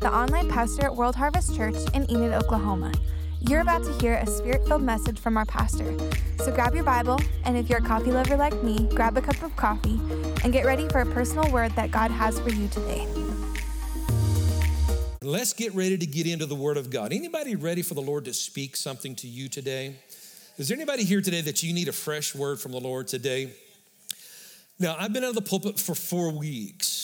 [0.00, 2.92] the online pastor at World Harvest Church in Enid, Oklahoma.
[3.40, 5.96] You're about to hear a spirit filled message from our pastor.
[6.38, 9.42] So grab your Bible, and if you're a coffee lover like me, grab a cup
[9.42, 10.00] of coffee
[10.44, 13.08] and get ready for a personal word that God has for you today.
[15.20, 17.12] Let's get ready to get into the Word of God.
[17.12, 19.96] Anybody ready for the Lord to speak something to you today?
[20.58, 23.52] Is there anybody here today that you need a fresh word from the Lord today?
[24.78, 26.97] Now, I've been out of the pulpit for four weeks.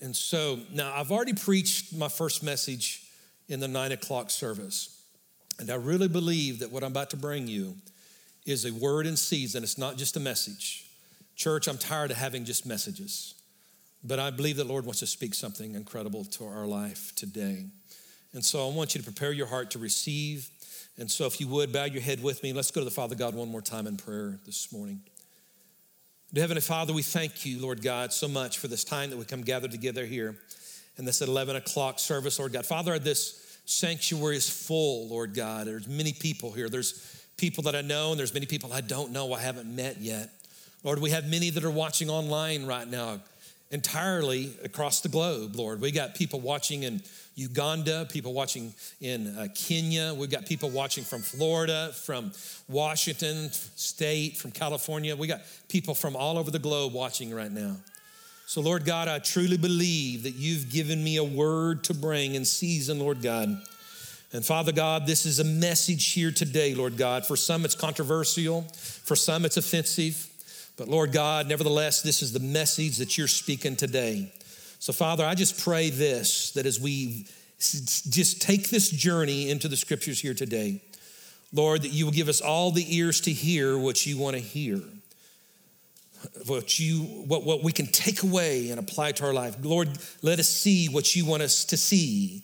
[0.00, 3.04] And so now I've already preached my first message
[3.48, 5.02] in the nine o'clock service.
[5.58, 7.74] And I really believe that what I'm about to bring you
[8.46, 9.62] is a word in season.
[9.62, 10.86] It's not just a message.
[11.34, 13.34] Church, I'm tired of having just messages.
[14.04, 17.66] But I believe the Lord wants to speak something incredible to our life today.
[18.32, 20.48] And so I want you to prepare your heart to receive.
[20.96, 22.52] And so if you would, bow your head with me.
[22.52, 25.00] Let's go to the Father God one more time in prayer this morning.
[26.30, 29.24] Dear Heavenly Father, we thank you, Lord God, so much for this time that we
[29.24, 30.36] come gathered together here
[30.98, 32.66] in this 11 o'clock service, Lord God.
[32.66, 35.66] Father, this sanctuary is full, Lord God.
[35.66, 36.68] There's many people here.
[36.68, 40.02] There's people that I know, and there's many people I don't know, I haven't met
[40.02, 40.28] yet.
[40.84, 43.20] Lord, we have many that are watching online right now,
[43.70, 45.80] entirely across the globe, Lord.
[45.80, 47.02] We got people watching in
[47.34, 50.14] Uganda, people watching in uh, Kenya.
[50.14, 52.32] We've got people watching from Florida, from
[52.68, 55.14] Washington State, from California.
[55.14, 57.76] We got people from all over the globe watching right now.
[58.46, 62.46] So, Lord God, I truly believe that you've given me a word to bring in
[62.46, 63.60] season, Lord God.
[64.32, 67.26] And Father God, this is a message here today, Lord God.
[67.26, 70.27] For some, it's controversial, for some, it's offensive.
[70.78, 74.32] But Lord God, nevertheless, this is the message that you're speaking today.
[74.78, 77.26] So, Father, I just pray this that as we
[77.58, 80.80] just take this journey into the scriptures here today,
[81.52, 84.42] Lord, that you will give us all the ears to hear what you want to
[84.42, 84.80] hear
[86.46, 89.56] what you what, what we can take away and apply to our life.
[89.62, 89.88] Lord
[90.22, 92.42] let us see what you want us to see.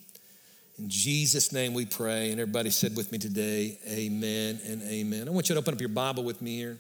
[0.79, 5.29] In jesus name we pray and everybody said with me today amen and amen.
[5.29, 6.79] I want you to open up your bible with me here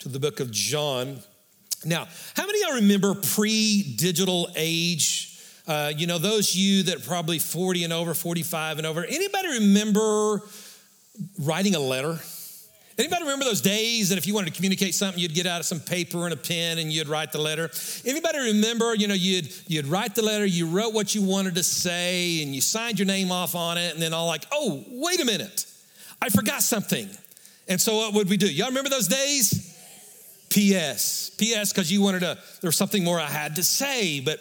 [0.00, 1.18] to the book of john
[1.84, 2.06] now
[2.36, 7.84] how many of y'all remember pre-digital age uh, you know those you that probably 40
[7.84, 10.42] and over 45 and over anybody remember
[11.38, 12.18] writing a letter
[13.00, 15.64] Anybody remember those days that if you wanted to communicate something, you'd get out of
[15.64, 17.70] some paper and a pen and you'd write the letter?
[18.04, 21.62] Anybody remember, you know, you'd you'd write the letter, you wrote what you wanted to
[21.62, 25.18] say, and you signed your name off on it, and then all like, oh, wait
[25.18, 25.64] a minute,
[26.20, 27.08] I forgot something.
[27.68, 28.52] And so what would we do?
[28.52, 29.69] Y'all remember those days?
[30.50, 31.30] P.S.
[31.38, 31.72] P.S.
[31.72, 34.20] because you wanted to, there was something more I had to say.
[34.20, 34.40] But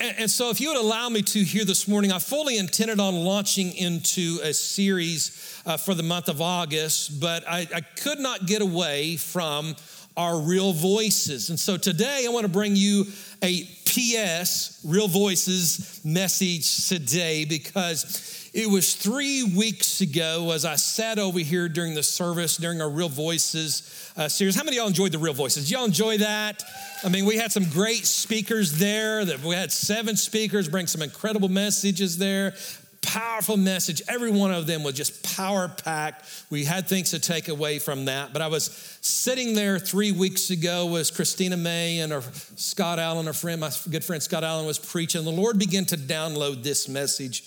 [0.00, 2.98] and, and so if you would allow me to here this morning, I fully intended
[2.98, 8.18] on launching into a series uh, for the month of August, but I, I could
[8.18, 9.76] not get away from
[10.16, 11.50] our real voices.
[11.50, 13.06] And so today I want to bring you
[13.42, 21.18] a PS, Real Voices message today because it was three weeks ago as I sat
[21.18, 24.54] over here during the service, during our Real Voices uh, series.
[24.54, 25.68] How many of y'all enjoyed the Real Voices?
[25.72, 26.62] Y'all enjoy that?
[27.02, 29.24] I mean, we had some great speakers there.
[29.24, 32.54] That we had seven speakers bring some incredible messages there
[33.02, 34.00] powerful message.
[34.08, 36.24] Every one of them was just power packed.
[36.48, 38.32] We had things to take away from that.
[38.32, 42.22] But I was sitting there three weeks ago was Christina May and our
[42.56, 45.22] Scott Allen, our friend, my good friend Scott Allen was preaching.
[45.24, 47.44] The Lord began to download this message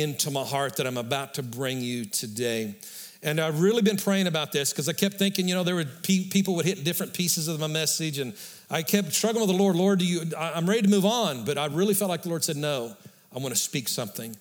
[0.00, 2.74] into my heart that I'm about to bring you today.
[3.22, 6.02] And I've really been praying about this because I kept thinking, you know, there would
[6.02, 8.34] people would hit different pieces of my message, and
[8.70, 9.74] I kept struggling with the Lord.
[9.76, 10.22] Lord, do you?
[10.38, 12.96] I'm ready to move on, but I really felt like the Lord said, no.
[13.34, 14.34] I want to speak something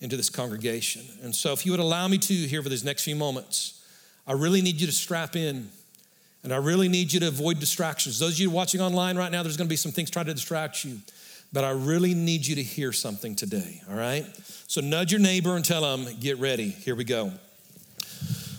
[0.00, 1.02] into this congregation.
[1.22, 3.84] And so, if you would allow me to here for these next few moments,
[4.26, 5.68] I really need you to strap in.
[6.42, 8.18] And I really need you to avoid distractions.
[8.18, 10.32] Those of you watching online right now, there's going to be some things trying to
[10.32, 10.98] distract you.
[11.52, 14.24] But I really need you to hear something today, all right?
[14.68, 16.68] So nudge your neighbor and tell them, get ready.
[16.68, 17.32] Here we go.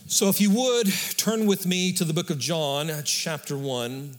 [0.08, 4.18] So if you would, turn with me to the book of John, chapter 1.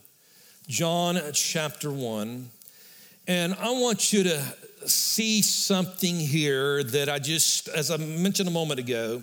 [0.69, 2.49] John, chapter 1.
[3.29, 4.43] And I want you to
[4.87, 9.23] see something here that I just, as I mentioned a moment ago,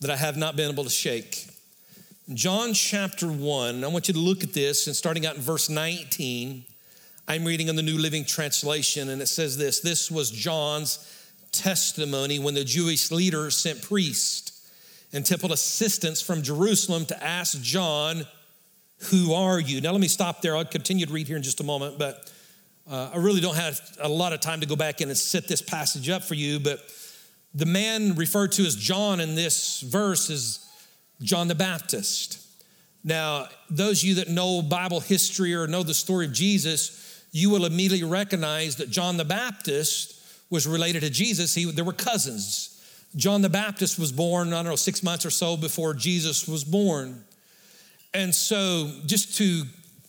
[0.00, 1.46] that I have not been able to shake.
[2.34, 5.68] John chapter 1, I want you to look at this, and starting out in verse
[5.68, 6.64] 19,
[7.28, 10.98] I'm reading in the New Living Translation, and it says this This was John's
[11.52, 14.68] testimony when the Jewish leaders sent priests
[15.12, 18.26] and temple assistants from Jerusalem to ask John,
[19.10, 19.80] Who are you?
[19.80, 20.56] Now, let me stop there.
[20.56, 22.32] I'll continue to read here in just a moment, but
[22.90, 25.46] uh, I really don't have a lot of time to go back in and set
[25.46, 26.80] this passage up for you, but
[27.54, 30.68] the man referred to as John in this verse is
[31.20, 32.40] John the Baptist.
[33.04, 37.48] Now, those of you that know Bible history or know the story of Jesus, you
[37.50, 41.54] will immediately recognize that John the Baptist was related to Jesus.
[41.54, 42.68] He, there were cousins.
[43.16, 46.62] John the Baptist was born, I don't know, six months or so before Jesus was
[46.62, 47.24] born.
[48.14, 49.64] And so, just to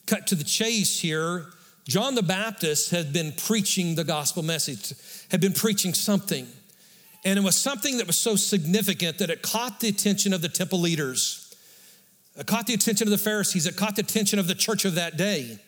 [0.06, 1.46] cut to the chase here,
[1.88, 4.94] John the Baptist had been preaching the gospel message,
[5.32, 6.48] had been preaching something.
[7.26, 10.50] And it was something that was so significant that it caught the attention of the
[10.50, 11.56] temple leaders.
[12.38, 13.66] It caught the attention of the Pharisees.
[13.66, 15.60] It caught the attention of the church of that day.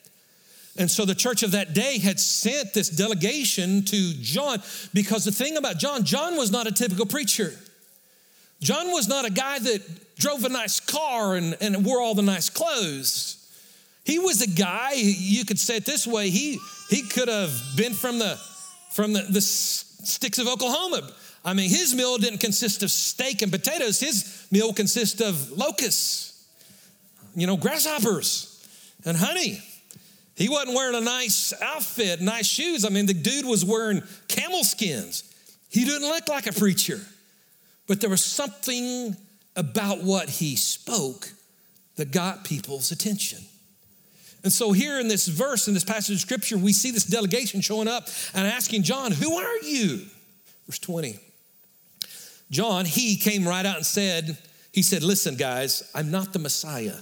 [0.77, 4.61] And so the church of that day had sent this delegation to John
[4.93, 7.53] because the thing about John, John was not a typical preacher.
[8.61, 12.21] John was not a guy that drove a nice car and, and wore all the
[12.21, 13.41] nice clothes.
[14.03, 17.93] He was a guy, you could say it this way, he, he could have been
[17.93, 18.37] from the
[18.91, 21.01] from the, the sticks of Oklahoma.
[21.43, 23.99] I mean, his meal didn't consist of steak and potatoes.
[23.99, 26.47] His meal consisted of locusts,
[27.35, 28.65] you know, grasshoppers
[29.03, 29.61] and honey.
[30.35, 32.83] He wasn't wearing a nice outfit, nice shoes.
[32.83, 35.23] I mean, the dude was wearing camel skins.
[35.69, 36.99] He didn't look like a preacher,
[37.87, 39.15] but there was something
[39.55, 41.29] about what he spoke
[41.95, 43.39] that got people's attention.
[44.43, 47.61] And so, here in this verse, in this passage of scripture, we see this delegation
[47.61, 50.05] showing up and asking John, Who are you?
[50.67, 51.17] Verse 20.
[52.51, 54.37] John, he came right out and said,
[54.71, 56.93] He said, Listen, guys, I'm not the Messiah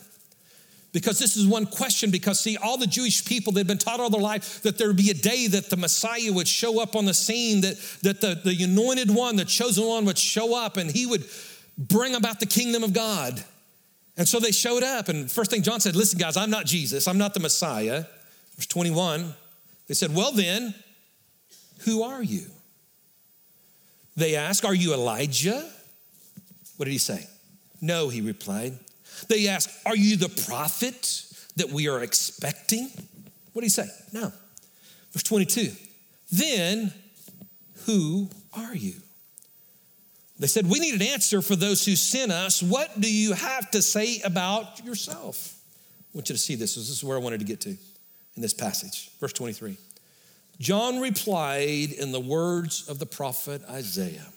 [0.94, 4.10] because this is one question because see all the jewish people they've been taught all
[4.10, 7.04] their life that there would be a day that the messiah would show up on
[7.06, 10.92] the scene that, that the, the anointed one the chosen one would show up and
[10.92, 11.26] he would
[11.78, 13.44] bring about the kingdom of god.
[14.16, 17.08] And so they showed up and first thing john said listen guys i'm not jesus.
[17.08, 18.06] I'm not the messiah.
[18.56, 19.34] Verse 21
[19.88, 20.76] they said well then
[21.80, 22.46] who are you?
[24.16, 25.68] They asked are you elijah?
[26.78, 27.28] What did he say?
[27.82, 28.78] No he replied
[29.30, 31.26] they ask, Are you the prophet
[31.56, 32.90] that we are expecting?
[33.54, 33.88] What do you say?
[34.12, 34.32] No.
[35.12, 35.72] Verse 22.
[36.32, 36.94] Then
[37.86, 38.96] who are you?
[40.40, 42.62] They said, We need an answer for those who sent us.
[42.62, 45.60] What do you have to say about yourself?
[46.14, 46.76] I want you to see this.
[46.76, 49.12] This is where I wanted to get to in this passage.
[49.20, 49.78] Verse 23.
[50.60, 54.33] John replied in the words of the prophet Isaiah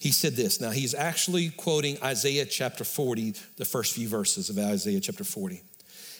[0.00, 0.62] he said this.
[0.62, 5.62] Now, he's actually quoting Isaiah chapter 40, the first few verses of Isaiah chapter 40.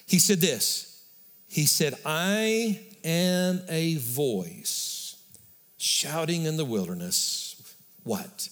[0.06, 1.02] He said this
[1.48, 5.16] He said, I am a voice
[5.78, 7.56] shouting in the wilderness,
[8.04, 8.50] what?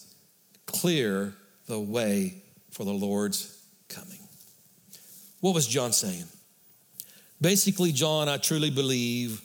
[0.64, 1.34] Clear
[1.66, 4.20] the way for the Lord's coming.
[5.40, 6.24] What was John saying?
[7.38, 9.42] Basically, John, I truly believe,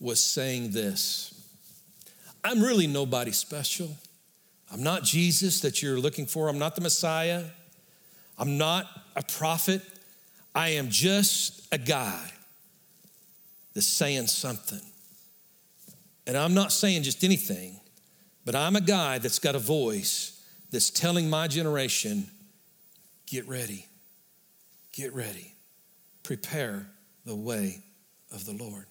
[0.00, 1.32] was saying this
[2.42, 3.96] I'm really nobody special.
[4.72, 6.48] I'm not Jesus that you're looking for.
[6.48, 7.44] I'm not the Messiah.
[8.38, 9.82] I'm not a prophet.
[10.54, 12.30] I am just a guy
[13.74, 14.80] that's saying something.
[16.26, 17.78] And I'm not saying just anything,
[18.44, 22.28] but I'm a guy that's got a voice that's telling my generation
[23.26, 23.86] get ready,
[24.92, 25.54] get ready,
[26.22, 26.86] prepare
[27.24, 27.82] the way
[28.32, 28.86] of the Lord.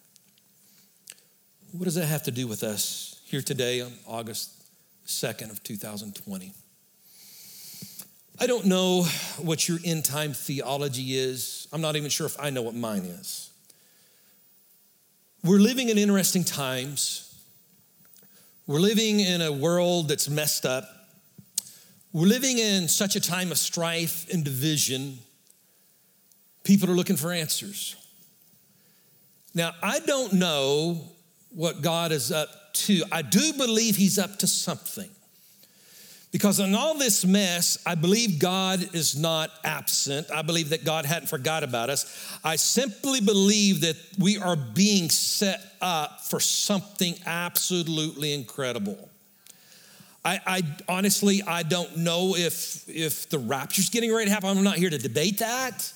[1.72, 4.54] What does that have to do with us here today on August
[5.05, 6.53] 2nd of 2020.
[8.39, 9.03] I don't know
[9.37, 11.67] what your end time theology is.
[11.71, 13.49] I'm not even sure if I know what mine is.
[15.43, 17.33] We're living in interesting times.
[18.67, 20.89] We're living in a world that's messed up.
[22.12, 25.19] We're living in such a time of strife and division.
[26.63, 27.95] People are looking for answers.
[29.53, 31.12] Now, I don't know
[31.55, 33.03] what God is up to.
[33.12, 35.09] I do believe He's up to something.
[36.31, 40.29] Because in all this mess, I believe God is not absent.
[40.29, 42.38] I believe that God hadn't forgot about us.
[42.43, 49.09] I simply believe that we are being set up for something absolutely incredible.
[50.25, 54.50] I, I, honestly, I don't know if if the rapture's getting ready to happen.
[54.50, 55.93] I'm not here to debate that.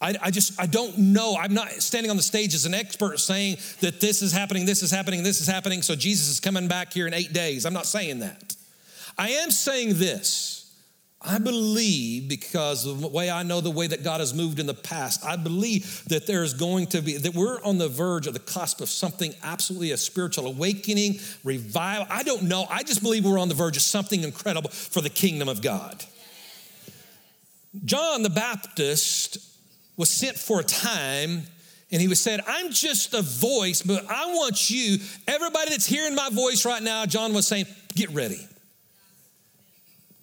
[0.00, 1.36] I, I, just, I don't know.
[1.38, 4.82] I'm not standing on the stage as an expert saying that this is happening, this
[4.82, 7.66] is happening, this is happening, so Jesus is coming back here in eight days.
[7.66, 8.56] I'm not saying that.
[9.18, 10.56] I am saying this.
[11.22, 14.64] I believe, because of the way I know the way that God has moved in
[14.64, 18.26] the past, I believe that there is going to be, that we're on the verge
[18.26, 22.06] of the cusp of something absolutely a spiritual awakening, revival.
[22.08, 22.64] I don't know.
[22.70, 26.02] I just believe we're on the verge of something incredible for the kingdom of God.
[27.84, 29.49] John the Baptist
[30.00, 31.42] was sent for a time
[31.92, 34.96] and he was said, I'm just a voice, but I want you,
[35.28, 38.46] everybody that's hearing my voice right now, John was saying, get ready.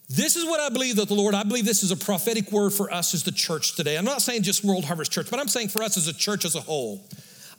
[0.09, 2.73] This is what I believe that the Lord, I believe this is a prophetic word
[2.73, 3.97] for us as the church today.
[3.97, 6.43] I'm not saying just World Harvest Church, but I'm saying for us as a church
[6.43, 7.03] as a whole.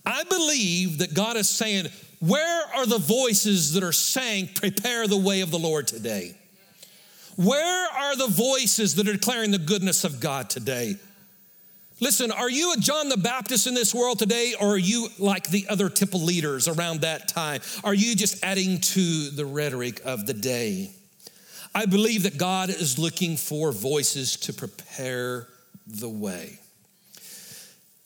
[0.04, 1.86] I believe that God is saying,
[2.18, 6.36] where are the voices that are saying, prepare the way of the Lord today?
[7.36, 10.96] Where are the voices that are declaring the goodness of God today?
[12.00, 15.50] Listen, are you a John the Baptist in this world today, or are you like
[15.50, 17.60] the other temple leaders around that time?
[17.82, 20.92] Are you just adding to the rhetoric of the day?
[21.74, 25.48] I believe that God is looking for voices to prepare
[25.88, 26.60] the way.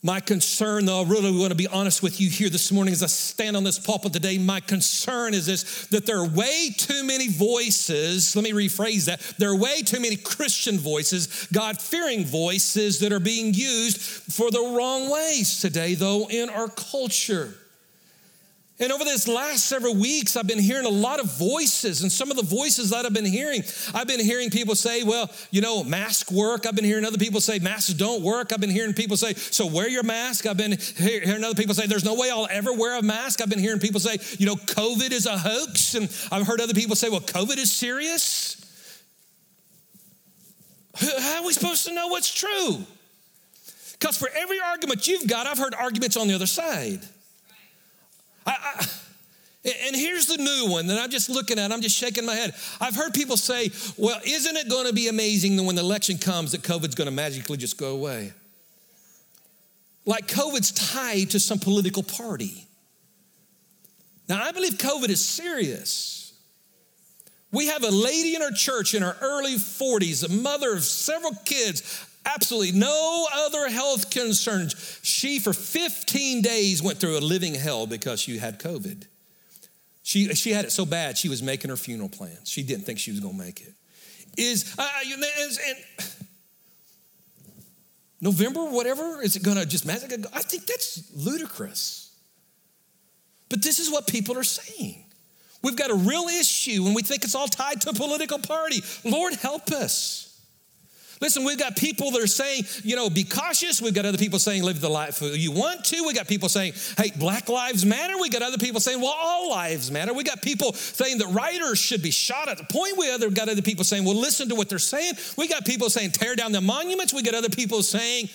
[0.05, 3.05] My concern, though, I really want to be honest with you here this morning as
[3.05, 4.37] I stand on this pulpit today.
[4.37, 8.35] My concern is this that there are way too many voices.
[8.35, 9.21] Let me rephrase that.
[9.39, 14.51] There are way too many Christian voices, God fearing voices that are being used for
[14.51, 17.55] the wrong ways today, though, in our culture.
[18.83, 22.03] And over this last several weeks, I've been hearing a lot of voices.
[22.03, 23.63] And some of the voices that I've been hearing,
[23.95, 26.67] I've been hearing people say, well, you know, mask work.
[26.67, 28.53] I've been hearing other people say masks don't work.
[28.53, 30.47] I've been hearing people say, so wear your mask.
[30.47, 33.41] I've been hearing other people say, there's no way I'll ever wear a mask.
[33.41, 35.95] I've been hearing people say, you know, COVID is a hoax.
[35.95, 38.57] And I've heard other people say, well, COVID is serious.
[40.97, 42.79] How are we supposed to know what's true?
[43.93, 47.03] Because for every argument you've got, I've heard arguments on the other side.
[48.47, 48.87] I, I,
[49.65, 52.55] and here's the new one that I'm just looking at, I'm just shaking my head.
[52.81, 56.19] I've heard people say, well, isn't it going to be amazing that when the election
[56.19, 58.33] comes that COVID's going to magically just go away?
[60.05, 62.67] Like COVID's tied to some political party.
[64.29, 66.33] Now, I believe COVID is serious.
[67.53, 71.35] We have a lady in our church in her early 40s, a mother of several
[71.45, 75.01] kids, absolutely no other health concerns.
[75.03, 79.07] She, for 15 days, went through a living hell because she had COVID.
[80.03, 82.49] She, she had it so bad, she was making her funeral plans.
[82.49, 83.73] She didn't think she was going to make it.
[84.37, 84.89] Is, uh,
[85.41, 85.61] is
[88.21, 92.15] November, whatever, is it going to just magically I think that's ludicrous.
[93.49, 95.05] But this is what people are saying.
[95.63, 98.83] We've got a real issue and we think it's all tied to a political party.
[99.05, 100.32] Lord, help us.
[101.23, 103.81] Listen, we've got people that are saying, you know, be cautious.
[103.81, 106.03] We've got other people saying, live the life you want to.
[106.05, 108.19] We got people saying, hey, black lives matter.
[108.19, 110.13] We got other people saying, well, all lives matter.
[110.13, 112.99] We got people saying that writers should be shot at the point.
[112.99, 115.15] We other got other people saying, well, listen to what they're saying.
[115.39, 117.15] We got people saying, tear down the monuments.
[117.15, 118.29] We got other people saying,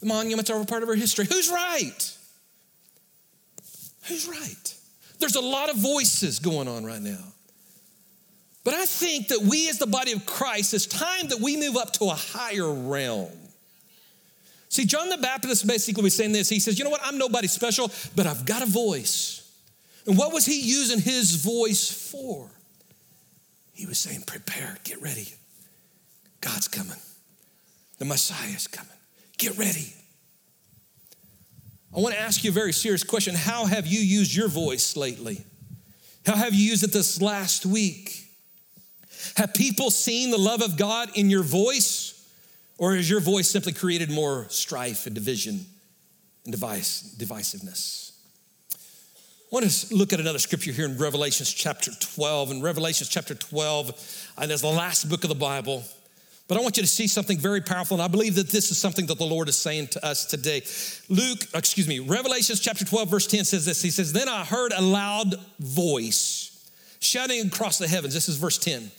[0.00, 1.26] the monuments are a part of our history.
[1.26, 2.18] Who's right?
[4.08, 4.74] Who's right?
[5.20, 7.33] There's a lot of voices going on right now.
[8.64, 11.76] But I think that we, as the body of Christ, it's time that we move
[11.76, 13.30] up to a higher realm.
[14.70, 16.48] See, John the Baptist basically was saying this.
[16.48, 17.02] He says, You know what?
[17.04, 19.42] I'm nobody special, but I've got a voice.
[20.06, 22.50] And what was he using his voice for?
[23.74, 25.28] He was saying, Prepare, get ready.
[26.40, 26.98] God's coming,
[27.98, 28.90] the Messiah's coming.
[29.38, 29.94] Get ready.
[31.94, 33.34] I want to ask you a very serious question.
[33.34, 35.44] How have you used your voice lately?
[36.26, 38.23] How have you used it this last week?
[39.36, 42.12] Have people seen the love of God in your voice?
[42.78, 45.64] Or has your voice simply created more strife and division
[46.44, 48.12] and device, divisiveness?
[48.72, 52.50] I want to look at another scripture here in Revelations chapter 12.
[52.50, 55.84] In Revelations chapter 12, uh, and there's the last book of the Bible.
[56.48, 58.78] But I want you to see something very powerful, and I believe that this is
[58.78, 60.62] something that the Lord is saying to us today.
[61.08, 63.80] Luke, excuse me, Revelations chapter 12, verse 10 says this.
[63.80, 68.12] He says, Then I heard a loud voice shouting across the heavens.
[68.12, 68.90] This is verse 10.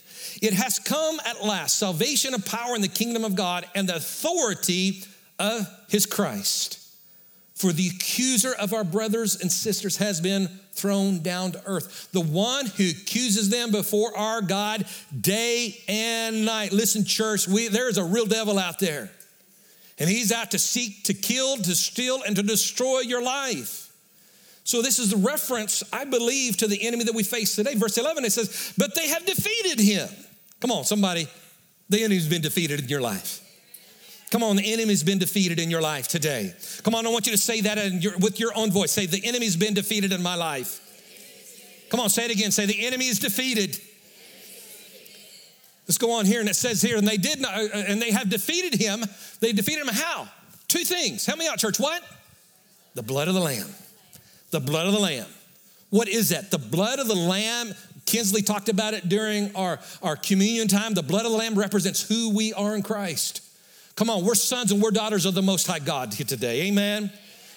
[0.42, 3.96] It has come at last salvation of power in the kingdom of God and the
[3.96, 5.02] authority
[5.38, 6.82] of his Christ.
[7.54, 12.10] For the accuser of our brothers and sisters has been thrown down to earth.
[12.12, 14.84] The one who accuses them before our God
[15.18, 16.72] day and night.
[16.72, 19.10] Listen, church, we, there's a real devil out there.
[19.98, 23.85] And he's out to seek, to kill, to steal, and to destroy your life.
[24.66, 27.76] So, this is the reference, I believe, to the enemy that we face today.
[27.76, 30.08] Verse 11, it says, But they have defeated him.
[30.60, 31.28] Come on, somebody.
[31.88, 33.42] The enemy's been defeated in your life.
[34.32, 36.52] Come on, the enemy's been defeated in your life today.
[36.82, 38.90] Come on, I want you to say that your, with your own voice.
[38.90, 40.80] Say, The enemy's been defeated in my life.
[41.88, 42.50] Come on, say it again.
[42.50, 43.80] Say, The enemy is defeated.
[45.86, 48.10] Let's go on here, and it says here, and they did not, uh, and they
[48.10, 49.04] have defeated him.
[49.38, 50.26] They defeated him how?
[50.66, 51.24] Two things.
[51.24, 51.78] Help me out, church.
[51.78, 52.02] What?
[52.94, 53.68] The blood of the Lamb.
[54.50, 55.26] The blood of the Lamb.
[55.90, 56.50] What is that?
[56.50, 57.74] The blood of the Lamb
[58.06, 60.94] Kinsley talked about it during our, our communion time.
[60.94, 63.42] The blood of the Lamb represents who we are in Christ.
[63.96, 66.68] Come on, we're sons and we're daughters of the Most High God here today.
[66.68, 67.10] Amen.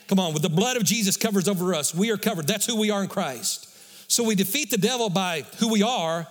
[0.08, 2.48] Come on, with the blood of Jesus covers over us, we are covered.
[2.48, 3.68] That's who we are in Christ.
[4.12, 6.28] So we defeat the devil by who we are,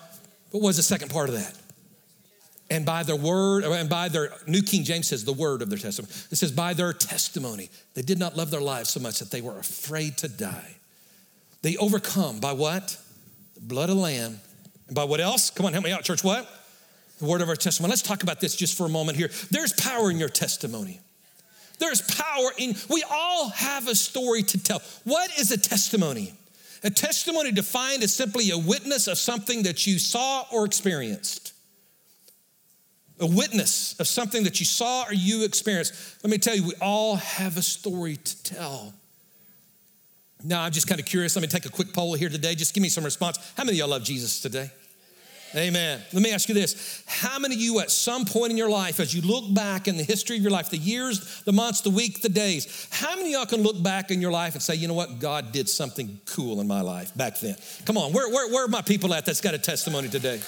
[0.51, 1.58] but what's the second part of that?
[2.79, 5.81] And by their word, and by their, New King James says the word of their
[5.81, 6.13] testimony.
[6.31, 7.71] It says, by their testimony.
[7.95, 10.77] They did not love their lives so much that they were afraid to die.
[11.63, 12.97] They overcome by what?
[13.55, 14.39] The blood of Lamb.
[14.87, 15.51] And by what else?
[15.51, 16.23] Come on, help me out, church.
[16.23, 16.49] What?
[17.19, 17.91] The word of our testimony.
[17.91, 19.31] Let's talk about this just for a moment here.
[19.51, 21.01] There's power in your testimony.
[21.81, 24.81] There's power in, we all have a story to tell.
[25.03, 26.33] What is a testimony?
[26.85, 31.55] A testimony defined as simply a witness of something that you saw or experienced.
[33.21, 36.23] A witness of something that you saw or you experienced.
[36.23, 38.95] Let me tell you, we all have a story to tell.
[40.45, 41.35] Now, I'm just kind of curious.
[41.35, 42.55] Let me take a quick poll here today.
[42.55, 43.39] Just give me some response.
[43.57, 44.71] How many of y'all love Jesus today?
[45.57, 46.03] Amen.
[46.13, 47.03] Let me ask you this.
[47.07, 49.97] How many of you at some point in your life, as you look back in
[49.97, 53.35] the history of your life, the years, the months, the week, the days, how many
[53.35, 55.69] of y'all can look back in your life and say, you know what, God did
[55.69, 57.57] something cool in my life back then?
[57.87, 60.41] Come on, where, where, where are my people at that's got a testimony today?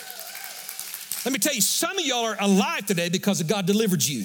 [1.24, 4.24] Let me tell you, some of y'all are alive today because God delivered you.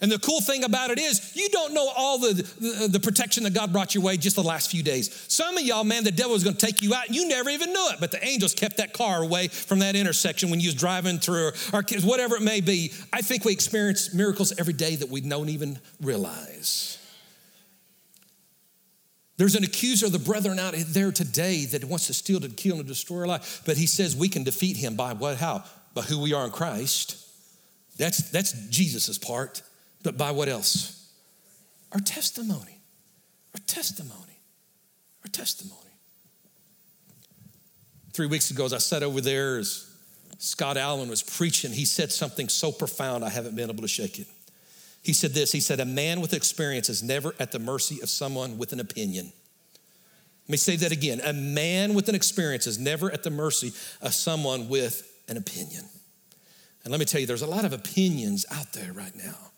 [0.00, 3.42] And the cool thing about it is, you don't know all the, the, the, protection
[3.42, 5.12] that God brought your way just the last few days.
[5.26, 7.72] Some of y'all, man, the devil was gonna take you out and you never even
[7.72, 10.76] knew it, but the angels kept that car away from that intersection when you was
[10.76, 12.92] driving through, or, kids, whatever it may be.
[13.12, 16.97] I think we experience miracles every day that we don't even realize.
[19.38, 22.78] There's an accuser of the brethren out there today that wants to steal, to kill,
[22.78, 25.36] and destroy our life, but he says we can defeat him by what?
[25.36, 25.64] How?
[25.94, 27.24] By who we are in Christ.
[27.96, 29.62] That's, that's Jesus' part.
[30.02, 31.08] But by what else?
[31.92, 32.80] Our testimony.
[33.54, 34.42] Our testimony.
[35.24, 35.74] Our testimony.
[38.12, 39.88] Three weeks ago, as I sat over there, as
[40.38, 44.18] Scott Allen was preaching, he said something so profound I haven't been able to shake
[44.18, 44.26] it.
[45.02, 48.08] He said this He said, A man with experience is never at the mercy of
[48.08, 49.32] someone with an opinion.
[50.46, 51.20] Let me say that again.
[51.24, 55.84] A man with an experience is never at the mercy of someone with an opinion.
[56.84, 59.48] And let me tell you, there's a lot of opinions out there right now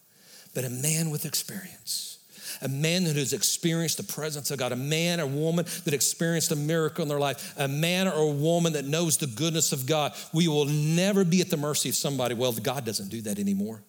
[0.55, 2.19] but a man with experience.
[2.63, 6.51] A man that has experienced the presence of God, a man or woman that experienced
[6.51, 9.87] a miracle in their life, a man or a woman that knows the goodness of
[9.87, 10.13] God.
[10.35, 12.35] We will never be at the mercy of somebody.
[12.35, 13.83] Well, God doesn't do that anymore.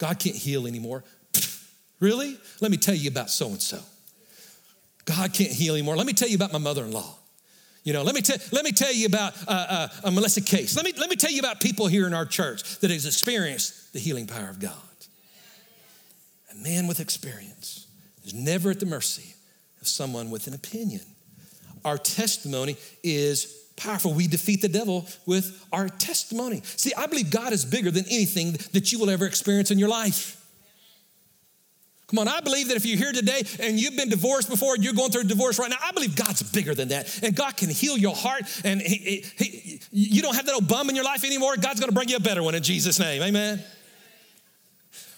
[0.00, 1.04] God can't heal anymore.
[2.00, 2.36] Really?
[2.60, 3.78] Let me tell you about so and so.
[5.04, 5.96] God can't heal anymore.
[5.96, 7.16] Let me tell you about my mother in law.
[7.84, 10.74] You know, let me, tell, let me tell you about uh, uh, Melissa Case.
[10.74, 13.92] Let me, let me tell you about people here in our church that has experienced
[13.92, 14.72] the healing power of God
[16.52, 17.86] A man with experience
[18.24, 19.34] is never at the mercy
[19.80, 21.02] of someone with an opinion.
[21.84, 24.12] Our testimony is powerful.
[24.12, 26.62] We defeat the devil with our testimony.
[26.64, 29.88] See, I believe God is bigger than anything that you will ever experience in your
[29.88, 30.36] life.
[32.08, 34.94] Come on, I believe that if you're here today and you've been divorced before, you're
[34.94, 37.22] going through a divorce right now, I believe God's bigger than that.
[37.22, 38.42] And God can heal your heart.
[38.64, 41.56] And he, he, he, you don't have that old bum in your life anymore.
[41.56, 43.22] God's going to bring you a better one in Jesus' name.
[43.22, 43.62] Amen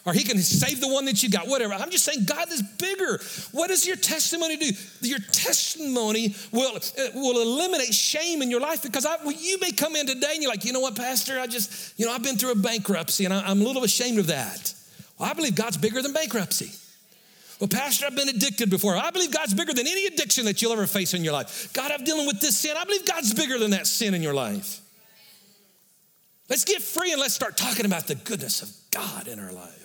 [0.04, 1.74] or he can save the one that you got, whatever.
[1.74, 3.20] I'm just saying God is bigger.
[3.52, 4.70] What does your testimony do?
[5.00, 6.80] Your testimony will, uh,
[7.14, 10.50] will eliminate shame in your life because I, you may come in today and you're
[10.50, 13.32] like, you know what, Pastor, I just, you know, I've been through a bankruptcy and
[13.32, 14.74] I, I'm a little ashamed of that.
[15.18, 16.72] Well, I believe God's bigger than bankruptcy.
[17.60, 18.96] Well, Pastor, I've been addicted before.
[18.96, 21.72] I believe God's bigger than any addiction that you'll ever face in your life.
[21.72, 22.74] God, I'm dealing with this sin.
[22.76, 24.80] I believe God's bigger than that sin in your life.
[26.48, 29.81] Let's get free and let's start talking about the goodness of God in our life.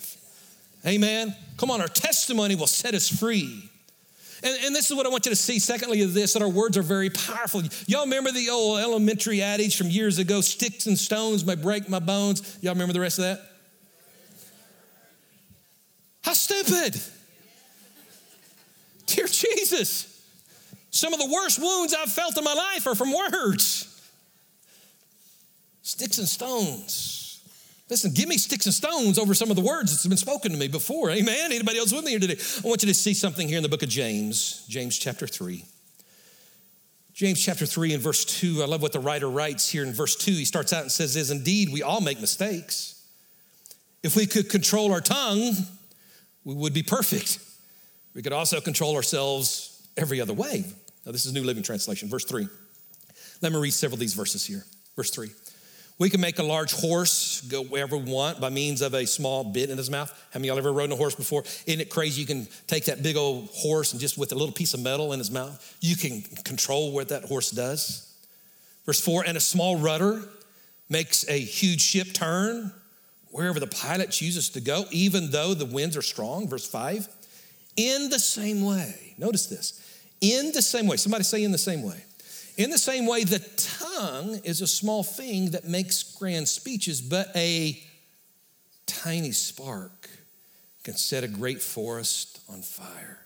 [0.86, 1.36] Amen.
[1.58, 3.70] Come on, our testimony will set us free.
[4.44, 5.58] And, and, this is what I want you to see.
[5.58, 7.64] Secondly, of this, that our words are very powerful.
[7.88, 11.98] Y'all remember the old elementary adage from years ago sticks and stones may break my
[11.98, 12.58] bones?
[12.62, 13.42] Y'all remember the rest of that?
[16.22, 17.02] How stupid.
[19.08, 20.22] Dear Jesus,
[20.92, 23.94] some of the worst wounds I've felt in my life are from words.
[25.82, 27.27] Sticks and stones.
[27.90, 30.58] Listen, give me sticks and stones over some of the words that's been spoken to
[30.58, 31.10] me before.
[31.10, 31.52] Amen.
[31.52, 32.36] Anybody else with me here today?
[32.64, 35.64] I want you to see something here in the book of James, James chapter 3.
[37.14, 38.62] James chapter 3 and verse 2.
[38.62, 40.32] I love what the writer writes here in verse 2.
[40.32, 43.02] He starts out and says, Is indeed we all make mistakes.
[44.04, 45.54] If we could control our tongue,
[46.44, 47.40] we would be perfect.
[48.14, 50.66] We could also control ourselves every other way.
[51.06, 52.48] Now, this is New Living Translation, verse 3.
[53.42, 54.64] Let me read several of these verses here.
[54.96, 55.30] Verse 3.
[56.00, 59.44] We can make a large horse go wherever we want by means of a small
[59.44, 60.14] bit in his mouth.
[60.32, 61.44] Have y'all ever rode a horse before?
[61.66, 62.22] Isn't it crazy?
[62.22, 65.12] You can take that big old horse and just with a little piece of metal
[65.14, 68.14] in his mouth, you can control what that horse does.
[68.86, 70.22] Verse four, and a small rudder
[70.88, 72.72] makes a huge ship turn
[73.32, 76.48] wherever the pilot chooses to go, even though the winds are strong.
[76.48, 77.08] Verse five,
[77.76, 79.82] in the same way, notice this,
[80.22, 82.04] in the same way, somebody say in the same way.
[82.58, 83.40] In the same way, the
[83.98, 87.82] tongue is a small thing that makes grand speeches, but a
[88.86, 90.10] tiny spark
[90.84, 93.20] can set a great forest on fire.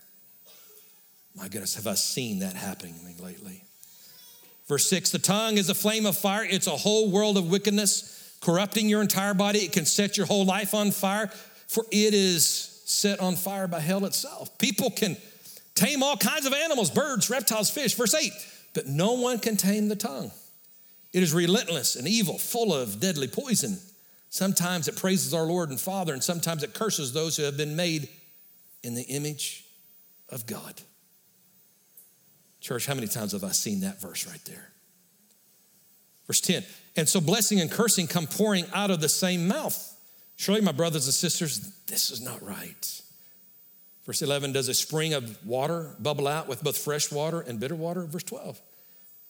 [1.35, 3.63] My goodness, have I seen that happening lately?
[4.67, 8.37] Verse six the tongue is a flame of fire, it's a whole world of wickedness,
[8.41, 9.59] corrupting your entire body.
[9.59, 11.27] It can set your whole life on fire,
[11.67, 14.57] for it is set on fire by hell itself.
[14.57, 15.17] People can
[15.75, 17.95] tame all kinds of animals, birds, reptiles, fish.
[17.95, 18.33] Verse eight,
[18.73, 20.31] but no one can tame the tongue.
[21.13, 23.79] It is relentless and evil, full of deadly poison.
[24.29, 27.75] Sometimes it praises our Lord and Father, and sometimes it curses those who have been
[27.75, 28.07] made
[28.81, 29.65] in the image
[30.29, 30.81] of God.
[32.61, 34.71] Church, how many times have I seen that verse right there?
[36.27, 36.63] Verse 10
[36.95, 39.87] And so blessing and cursing come pouring out of the same mouth.
[40.37, 43.01] Surely, my brothers and sisters, this is not right.
[44.05, 47.75] Verse 11 Does a spring of water bubble out with both fresh water and bitter
[47.75, 48.05] water?
[48.05, 48.61] Verse 12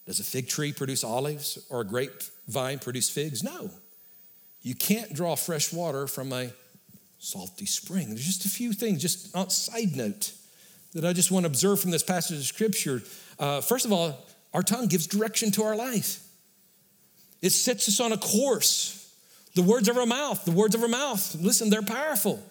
[0.06, 3.44] Does a fig tree produce olives or a grapevine produce figs?
[3.44, 3.70] No.
[4.62, 6.52] You can't draw fresh water from a
[7.20, 8.10] salty spring.
[8.10, 10.34] There's just a few things, just on side note,
[10.94, 13.02] that I just want to observe from this passage of scripture.
[13.40, 16.20] Uh, first of all, our tongue gives direction to our life.
[17.42, 18.98] It sets us on a course.
[19.56, 22.42] The words of our mouth, the words of our mouth, listen, they're powerful.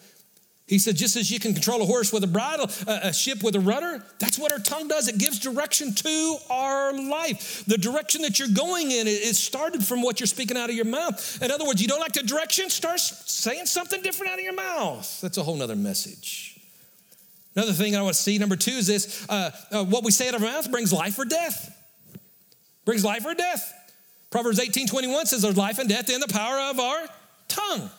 [0.70, 3.56] He said, just as you can control a horse with a bridle, a ship with
[3.56, 5.09] a rudder, that's what our tongue does.
[5.09, 7.64] It gives direction to our life.
[7.66, 10.85] The direction that you're going in, it started from what you're speaking out of your
[10.85, 11.42] mouth.
[11.42, 14.54] In other words, you don't like the direction, start saying something different out of your
[14.54, 15.20] mouth.
[15.20, 16.61] That's a whole nother message.
[17.56, 20.28] Another thing I want to see, number two, is this uh, uh, what we say
[20.28, 21.76] out of our mouth brings life or death.
[22.85, 23.74] Brings life or death.
[24.30, 27.09] Proverbs 18 21 says, There's life and death in the power of our
[27.48, 27.90] tongue.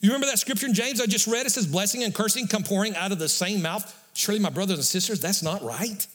[0.00, 1.46] You remember that scripture in James I just read?
[1.46, 3.94] It says, Blessing and cursing come pouring out of the same mouth.
[4.14, 6.06] Surely, my brothers and sisters, that's not right.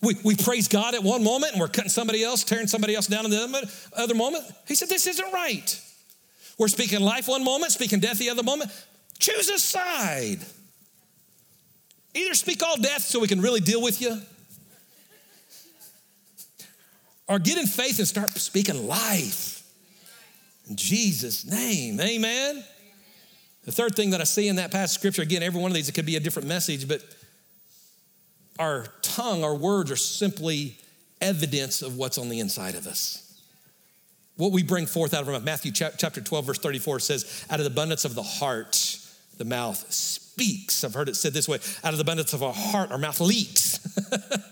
[0.00, 3.06] We, we praise God at one moment and we're cutting somebody else, tearing somebody else
[3.06, 4.44] down in the other moment.
[4.66, 5.80] He said, This isn't right.
[6.58, 8.70] We're speaking life one moment, speaking death the other moment.
[9.18, 10.40] Choose a side.
[12.14, 14.20] Either speak all death so we can really deal with you,
[17.26, 19.53] or get in faith and start speaking life.
[20.72, 22.64] Jesus' name, amen.
[23.64, 25.74] The third thing that I see in that passage of scripture, again, every one of
[25.74, 27.02] these, it could be a different message, but
[28.58, 30.76] our tongue, our words are simply
[31.20, 33.20] evidence of what's on the inside of us.
[34.36, 35.44] What we bring forth out of our mouth.
[35.44, 38.98] Matthew chapter 12, verse 34 says, Out of the abundance of the heart,
[39.38, 40.82] the mouth speaks.
[40.84, 43.20] I've heard it said this way out of the abundance of our heart, our mouth
[43.20, 43.78] leaks.
[44.10, 44.42] but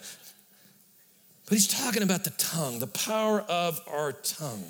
[1.50, 4.64] he's talking about the tongue, the power of our tongue.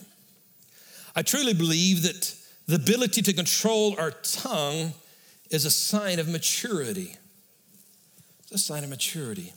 [1.15, 2.35] I truly believe that
[2.67, 4.93] the ability to control our tongue
[5.51, 7.17] is a sign of maturity.
[8.43, 9.53] It's a sign of maturity.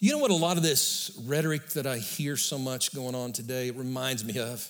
[0.00, 3.32] You know what a lot of this rhetoric that I hear so much going on
[3.32, 4.68] today reminds me of?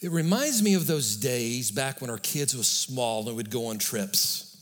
[0.00, 3.66] It reminds me of those days back when our kids were small and we'd go
[3.66, 4.56] on trips.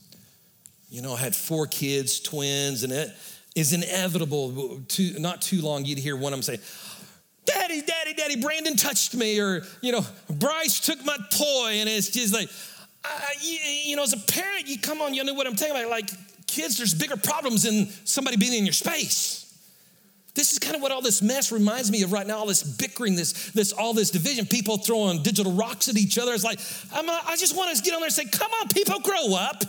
[0.89, 3.15] You know, I had four kids, twins, and it
[3.55, 4.81] is inevitable.
[5.17, 6.59] Not too long, you'd hear one of them say,
[7.47, 12.09] Daddy, Daddy, Daddy, Brandon touched me, or, you know, Bryce took my toy, and it's
[12.09, 12.49] just like,
[13.41, 15.89] you, know, as a parent, you come on, you know what I'm talking about.
[15.89, 16.09] Like,
[16.45, 19.45] kids, there's bigger problems than somebody being in your space.
[20.35, 22.61] This is kind of what all this mess reminds me of right now, all this
[22.61, 26.33] bickering, this, this, all this division, people throwing digital rocks at each other.
[26.33, 26.59] It's like,
[26.93, 29.63] I'm I just want to get on there and say, come on, people, grow up.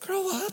[0.00, 0.52] Grow up.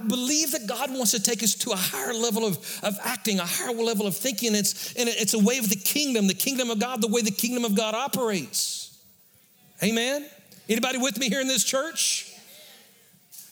[0.00, 3.38] I, believe that God wants to take us to a higher level of, of acting,
[3.38, 4.54] a higher level of thinking.
[4.54, 7.30] It's, and it's a way of the kingdom, the kingdom of God, the way the
[7.30, 8.98] kingdom of God operates.
[9.82, 10.26] Amen?
[10.68, 12.32] Anybody with me here in this church?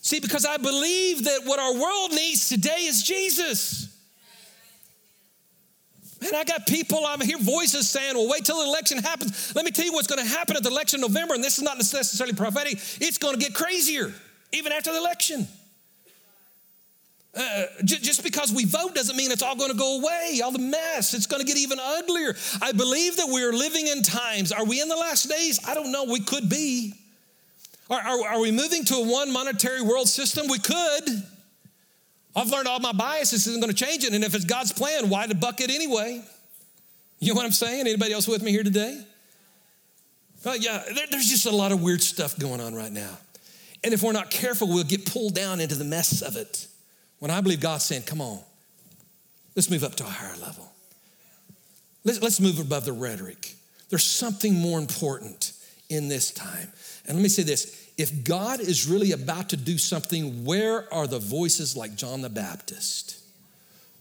[0.03, 3.95] See, because I believe that what our world needs today is Jesus.
[6.21, 9.55] Man, I got people, I hear voices saying, well, wait till the election happens.
[9.55, 11.59] Let me tell you what's going to happen at the election in November, and this
[11.59, 12.75] is not necessarily prophetic.
[13.01, 14.13] It's going to get crazier,
[14.53, 15.47] even after the election.
[17.37, 20.51] Uh, j- just because we vote doesn't mean it's all going to go away, all
[20.51, 21.15] the mess.
[21.15, 22.35] It's going to get even uglier.
[22.61, 24.51] I believe that we're living in times.
[24.51, 25.61] Are we in the last days?
[25.67, 26.05] I don't know.
[26.05, 26.95] We could be.
[27.91, 30.49] Are, are, are we moving to a one monetary world system?
[30.49, 31.23] We could.
[32.37, 34.13] I've learned all my biases isn't going to change it.
[34.13, 36.23] And if it's God's plan, why the bucket anyway?
[37.19, 37.81] You know what I'm saying?
[37.81, 39.03] Anybody else with me here today?
[40.45, 43.19] Well, yeah, there, there's just a lot of weird stuff going on right now.
[43.83, 46.68] And if we're not careful, we'll get pulled down into the mess of it.
[47.19, 48.41] When I believe God's saying, come on,
[49.57, 50.71] let's move up to a higher level.
[52.05, 53.55] Let's, let's move above the rhetoric.
[53.89, 55.53] There's something more important
[55.89, 56.69] in this time.
[57.07, 61.07] And let me say this if God is really about to do something, where are
[61.07, 63.19] the voices like John the Baptist?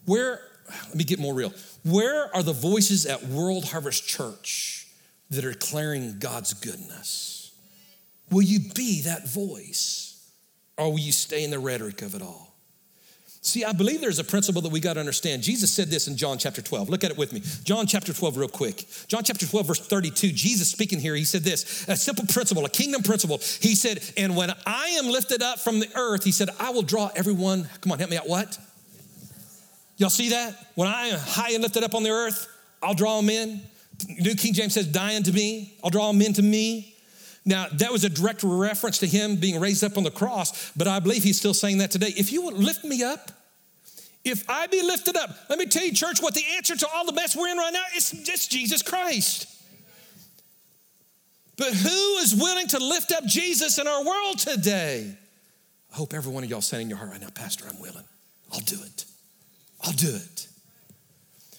[0.06, 0.40] Where,
[0.88, 1.52] let me get more real.
[1.84, 4.88] Where are the voices at World Harvest Church
[5.32, 7.52] that are declaring God's goodness?
[8.30, 10.04] Will you be that voice?
[10.78, 12.47] Or will you stay in the rhetoric of it all?
[13.48, 15.42] See, I believe there's a principle that we got to understand.
[15.42, 16.90] Jesus said this in John chapter 12.
[16.90, 17.42] Look at it with me.
[17.64, 18.86] John chapter 12, real quick.
[19.08, 20.34] John chapter 12, verse 32.
[20.34, 23.38] Jesus speaking here, he said this a simple principle, a kingdom principle.
[23.38, 26.82] He said, And when I am lifted up from the earth, he said, I will
[26.82, 27.70] draw everyone.
[27.80, 28.28] Come on, help me out.
[28.28, 28.60] What?
[29.96, 30.54] Y'all see that?
[30.76, 32.48] When I am high and lifted up on the earth,
[32.84, 33.62] I'll draw them in.
[34.20, 35.74] New King James says, dying to me.
[35.84, 36.96] I'll draw them into me.
[37.46, 40.86] Now, that was a direct reference to him being raised up on the cross, but
[40.86, 42.14] I believe he's still saying that today.
[42.18, 43.32] If you would lift me up,
[44.28, 47.06] if I be lifted up, let me tell you, church, what the answer to all
[47.06, 49.54] the mess we're in right now is just Jesus Christ.
[51.58, 55.18] But who is willing to lift up Jesus in our world today?
[55.92, 58.04] I hope every one of y'all saying in your heart right now, Pastor, I'm willing.
[58.54, 59.06] I'll do it.
[59.84, 60.48] I'll do it.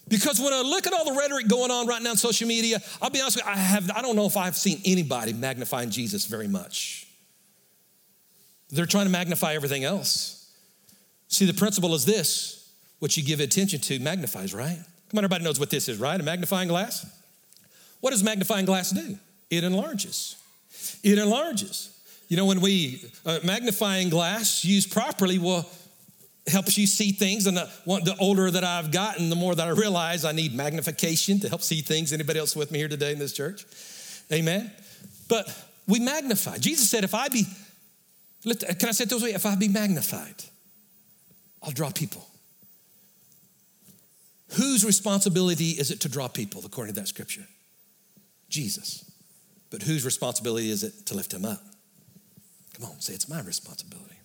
[0.09, 2.81] Because when I look at all the rhetoric going on right now on social media,
[3.02, 5.90] I'll be honest with you, I have I don't know if I've seen anybody magnifying
[5.90, 7.07] Jesus very much.
[8.70, 10.50] They're trying to magnify everything else.
[11.28, 12.58] See, the principle is this
[12.99, 14.79] what you give attention to magnifies, right?
[15.11, 16.21] Come on, everybody knows what this is, right?
[16.21, 17.07] A magnifying glass?
[18.01, 19.19] What does magnifying glass do?
[19.51, 20.37] It enlarges.
[21.03, 21.95] It enlarges.
[22.29, 25.69] You know, when we, uh, magnifying glass used properly will
[26.47, 27.47] helps you see things.
[27.47, 31.41] And the, the older that I've gotten, the more that I realize I need magnification
[31.41, 32.13] to help see things.
[32.13, 33.67] Anybody else with me here today in this church?
[34.33, 34.71] Amen.
[35.29, 35.47] But
[35.87, 36.59] we magnify.
[36.59, 37.45] Jesus said, if I be,
[38.45, 39.35] can I say it this way?
[39.35, 40.45] If I be magnified,
[41.63, 42.27] I'll draw people.
[44.57, 47.47] Whose responsibility is it to draw people, according to that scripture?
[48.49, 49.11] Jesus.
[49.71, 51.63] But whose responsibility is it to lift him up?
[52.75, 54.17] Come on, say it's my responsibility.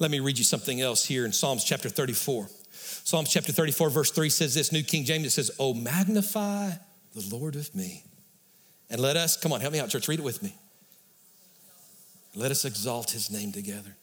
[0.00, 2.48] Let me read you something else here in Psalms chapter 34.
[2.72, 6.70] Psalms chapter 34, verse 3 says this New King James, it says, Oh, magnify
[7.14, 8.04] the Lord with me.
[8.90, 10.54] And let us, come on, help me out, church, read it with me.
[12.34, 13.96] Let us exalt his name together.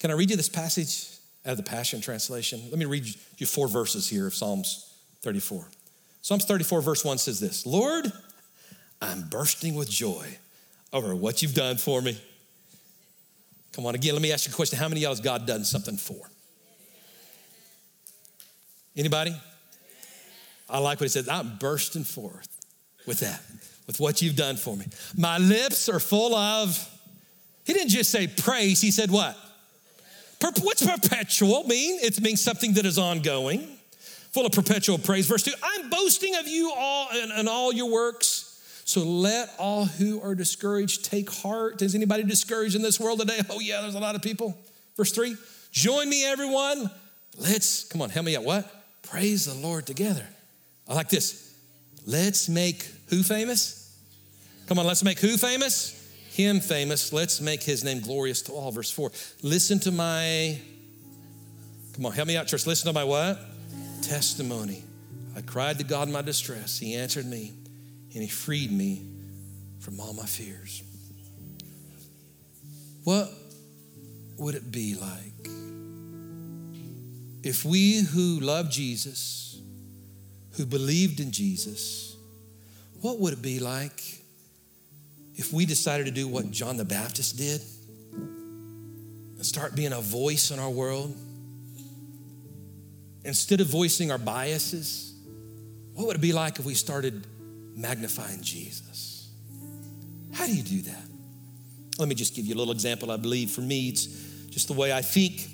[0.00, 1.15] Can I read you this passage
[1.46, 2.60] out of the Passion Translation?
[2.70, 3.06] Let me read
[3.38, 5.68] you four verses here of Psalms 34.
[6.20, 8.12] Psalms 34, verse 1 says this Lord,
[9.00, 10.26] I'm bursting with joy
[10.92, 12.20] over what you've done for me.
[13.72, 14.78] Come on, again, let me ask you a question.
[14.78, 16.28] How many of y'all has God done something for?
[18.96, 19.36] Anybody?
[20.68, 21.28] I like what he says.
[21.28, 22.48] I'm bursting forth
[23.06, 23.40] with that,
[23.86, 24.86] with what you've done for me.
[25.16, 26.76] My lips are full of,
[27.64, 29.36] he didn't just say praise, he said what?
[30.40, 31.98] What's perpetual mean?
[32.02, 33.66] It means something that is ongoing,
[34.32, 35.26] full of perpetual praise.
[35.26, 38.42] Verse 2 I'm boasting of you all and, and all your works.
[38.84, 41.82] So let all who are discouraged take heart.
[41.82, 43.40] Is anybody discouraged in this world today?
[43.50, 44.56] Oh, yeah, there's a lot of people.
[44.96, 45.36] Verse three,
[45.72, 46.90] join me, everyone.
[47.36, 48.44] Let's, come on, help me out.
[48.44, 48.70] What?
[49.02, 50.26] Praise the Lord together.
[50.88, 51.52] I like this.
[52.06, 53.98] Let's make who famous?
[54.68, 55.92] Come on, let's make who famous?
[56.36, 57.14] Him famous.
[57.14, 58.70] Let's make his name glorious to all.
[58.70, 59.10] Verse four.
[59.42, 60.60] Listen to my,
[61.94, 62.66] come on, help me out, church.
[62.66, 63.38] Listen to my what?
[64.02, 64.84] Testimony.
[65.34, 66.78] I cried to God in my distress.
[66.78, 67.54] He answered me
[68.12, 69.02] and He freed me
[69.80, 70.82] from all my fears.
[73.04, 73.30] What
[74.36, 75.48] would it be like
[77.42, 79.58] if we who love Jesus,
[80.56, 82.14] who believed in Jesus,
[83.00, 84.15] what would it be like
[85.36, 87.60] if we decided to do what John the Baptist did
[88.12, 91.14] and start being a voice in our world?
[93.24, 95.14] Instead of voicing our biases,
[95.94, 97.26] what would it be like if we started
[97.76, 99.28] magnifying Jesus.
[100.32, 101.02] How do you do that?
[101.98, 103.10] Let me just give you a little example.
[103.10, 104.06] I believe for me, it's
[104.50, 105.48] just the way I think.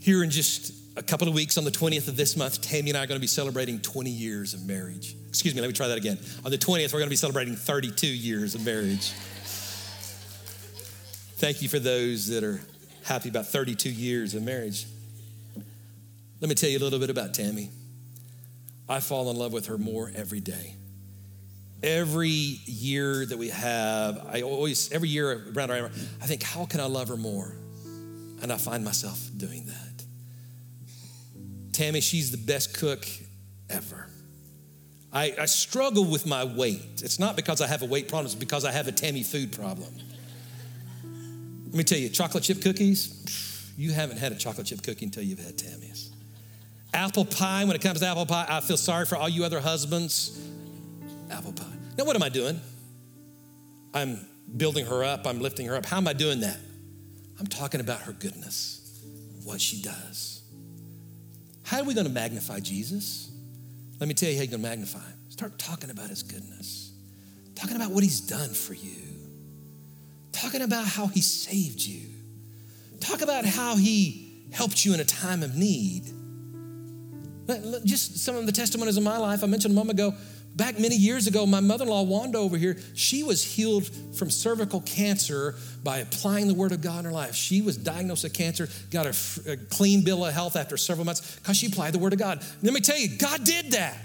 [0.00, 2.98] Here in just a couple of weeks, on the 20th of this month, Tammy and
[2.98, 5.14] I are going to be celebrating 20 years of marriage.
[5.28, 6.18] Excuse me, let me try that again.
[6.44, 9.12] On the 20th, we're going to be celebrating 32 years of marriage.
[11.36, 12.60] Thank you for those that are
[13.04, 14.86] happy about 32 years of marriage.
[16.40, 17.70] Let me tell you a little bit about Tammy.
[18.88, 20.74] I fall in love with her more every day
[21.82, 25.86] every year that we have, I always, every year around our,
[26.20, 27.54] I think, how can I love her more?
[28.42, 29.87] And I find myself doing that.
[31.78, 33.06] Tammy, she's the best cook
[33.70, 34.08] ever.
[35.12, 37.02] I, I struggle with my weight.
[37.04, 39.52] It's not because I have a weight problem, it's because I have a Tammy food
[39.52, 39.94] problem.
[41.66, 45.22] Let me tell you, chocolate chip cookies, you haven't had a chocolate chip cookie until
[45.22, 46.10] you've had Tammy's.
[46.92, 49.60] Apple pie, when it comes to apple pie, I feel sorry for all you other
[49.60, 50.36] husbands
[51.30, 51.64] apple pie.
[51.96, 52.60] Now, what am I doing?
[53.94, 55.86] I'm building her up, I'm lifting her up.
[55.86, 56.58] How am I doing that?
[57.38, 59.00] I'm talking about her goodness,
[59.44, 60.37] what she does.
[61.68, 63.30] How are we going to magnify Jesus?
[64.00, 65.18] Let me tell you how you're going to magnify him.
[65.28, 66.92] Start talking about his goodness,
[67.54, 69.02] talking about what he's done for you,
[70.32, 72.08] talking about how he saved you,
[73.00, 76.04] Talk about how he helped you in a time of need.
[77.84, 79.42] Just some of the testimonies of my life.
[79.42, 80.14] I mentioned a moment ago,
[80.56, 84.30] back many years ago, my mother in law, Wanda, over here, she was healed from
[84.30, 87.34] cervical cancer by applying the Word of God in her life.
[87.34, 91.36] She was diagnosed with cancer, got a, a clean bill of health after several months
[91.36, 92.44] because she applied the Word of God.
[92.62, 93.96] Let me tell you, God did that.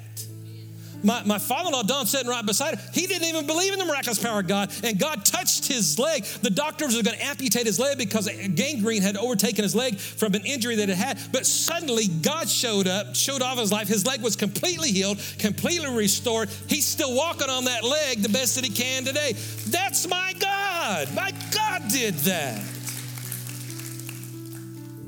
[1.04, 3.80] My, my father in law, Don, sitting right beside him, he didn't even believe in
[3.80, 6.24] the miraculous power of God, and God touched his leg.
[6.24, 10.34] The doctors were going to amputate his leg because gangrene had overtaken his leg from
[10.34, 11.20] an injury that it had.
[11.32, 13.88] But suddenly, God showed up, showed off his life.
[13.88, 16.50] His leg was completely healed, completely restored.
[16.68, 19.34] He's still walking on that leg the best that he can today.
[19.68, 21.14] That's my God.
[21.14, 22.62] My God did that.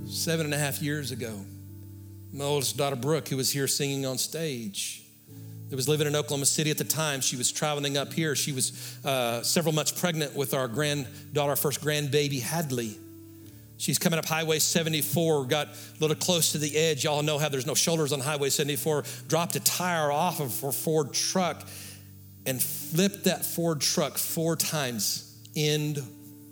[0.08, 1.46] Seven and a half years ago,
[2.34, 5.05] my oldest daughter, Brooke, who was here singing on stage,
[5.70, 7.22] that was living in Oklahoma City at the time.
[7.22, 8.36] She was traveling up here.
[8.36, 12.98] She was uh, several months pregnant with our granddaughter, our first grandbaby, Hadley.
[13.78, 17.04] She's coming up Highway 74, got a little close to the edge.
[17.04, 19.04] Y'all know how there's no shoulders on Highway 74.
[19.28, 21.68] Dropped a tire off of her Ford truck
[22.46, 26.02] and flipped that Ford truck four times, end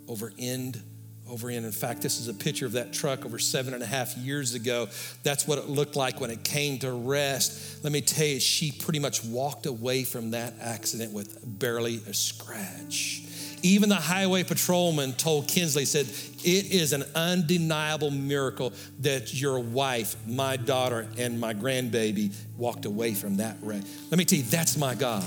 [0.06, 0.82] over end
[1.28, 1.64] over in.
[1.64, 4.54] In fact, this is a picture of that truck over seven and a half years
[4.54, 4.88] ago.
[5.22, 7.82] That's what it looked like when it came to rest.
[7.82, 12.14] Let me tell you, she pretty much walked away from that accident with barely a
[12.14, 13.22] scratch.
[13.62, 16.06] Even the highway patrolman told Kinsley, said,
[16.44, 23.14] It is an undeniable miracle that your wife, my daughter, and my grandbaby walked away
[23.14, 23.82] from that wreck.
[24.10, 25.24] Let me tell you, that's my God.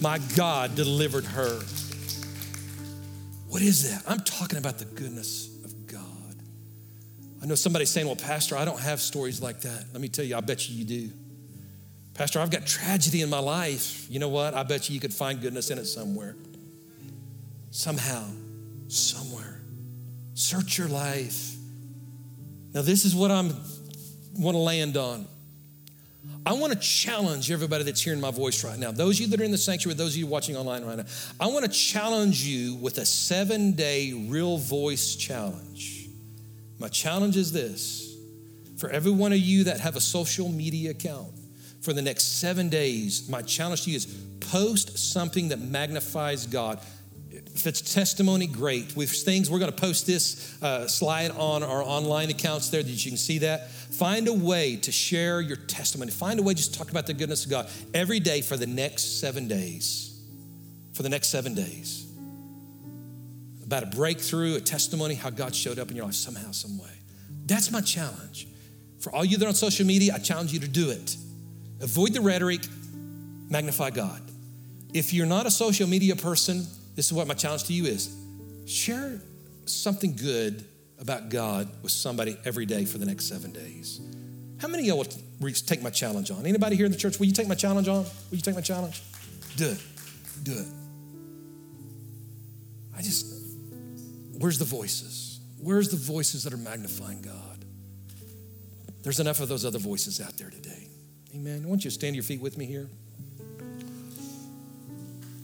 [0.00, 1.60] My God delivered her.
[3.52, 4.10] What is that?
[4.10, 6.00] I'm talking about the goodness of God.
[7.42, 9.84] I know somebody saying, Well, Pastor, I don't have stories like that.
[9.92, 11.10] Let me tell you, I bet you you do.
[12.14, 14.06] Pastor, I've got tragedy in my life.
[14.08, 14.54] You know what?
[14.54, 16.34] I bet you you could find goodness in it somewhere.
[17.70, 18.24] Somehow,
[18.88, 19.60] somewhere.
[20.32, 21.54] Search your life.
[22.72, 23.54] Now, this is what I'm
[24.34, 25.28] want to land on.
[26.44, 28.90] I want to challenge everybody that's hearing my voice right now.
[28.90, 31.04] Those of you that are in the sanctuary, those of you watching online right now,
[31.40, 36.08] I want to challenge you with a seven day real voice challenge.
[36.78, 38.12] My challenge is this
[38.82, 41.30] for every one of you that have a social media account,
[41.82, 44.06] for the next seven days, my challenge to you is
[44.40, 46.80] post something that magnifies God.
[47.30, 48.96] If it's testimony, great.
[48.96, 52.90] With things, we're going to post this uh, slide on our online accounts there that
[52.90, 53.68] you can see that.
[53.92, 56.10] Find a way to share your testimony.
[56.10, 59.20] Find a way just talk about the goodness of God every day for the next
[59.20, 60.18] seven days.
[60.94, 62.06] For the next seven days.
[63.64, 66.90] About a breakthrough, a testimony, how God showed up in your life somehow, some way.
[67.46, 68.48] That's my challenge.
[69.00, 71.16] For all you that are on social media, I challenge you to do it.
[71.80, 72.62] Avoid the rhetoric,
[73.50, 74.22] magnify God.
[74.94, 78.14] If you're not a social media person, this is what my challenge to you is
[78.64, 79.20] share
[79.66, 80.64] something good
[81.02, 84.00] about God with somebody every day for the next seven days.
[84.58, 85.04] How many of y'all
[85.40, 86.46] will take my challenge on?
[86.46, 88.04] Anybody here in the church, will you take my challenge on?
[88.04, 89.02] Will you take my challenge?
[89.56, 89.82] Do it.
[90.44, 90.66] Do it.
[92.96, 93.26] I just,
[94.38, 95.40] where's the voices?
[95.58, 97.64] Where's the voices that are magnifying God?
[99.02, 100.88] There's enough of those other voices out there today.
[101.34, 101.62] Amen.
[101.64, 102.88] I want you to stand your feet with me here.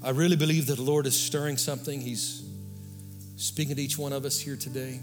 [0.04, 2.00] I really believe that the Lord is stirring something.
[2.00, 2.44] He's
[3.36, 5.00] speaking to each one of us here today.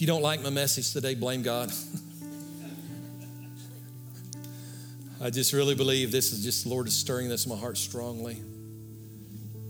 [0.00, 1.70] If you don't like my message today, blame God.
[5.20, 7.76] I just really believe this is just the Lord is stirring this in my heart
[7.76, 8.40] strongly.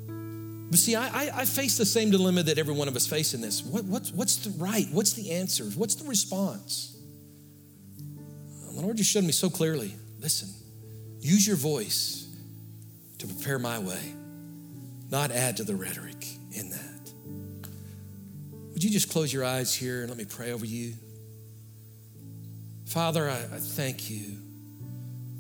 [0.07, 3.35] But see, I, I, I, face the same dilemma that every one of us face
[3.35, 3.65] in this.
[3.65, 4.87] What, what's, what's the right?
[4.93, 5.65] What's the answer?
[5.65, 6.97] What's the response?
[8.73, 9.97] The Lord just showed me so clearly.
[10.21, 10.49] Listen,
[11.19, 12.33] use your voice
[13.19, 14.15] to prepare my way,
[15.11, 16.25] not add to the rhetoric.
[18.81, 20.95] Would you just close your eyes here and let me pray over you?
[22.87, 24.39] Father, I, I thank you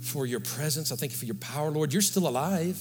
[0.02, 0.92] for your presence.
[0.92, 1.90] I thank you for your power, Lord.
[1.90, 2.78] You're still alive.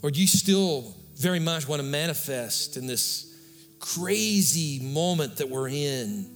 [0.00, 3.36] Lord, you still very much want to manifest in this
[3.80, 6.30] crazy moment that we're in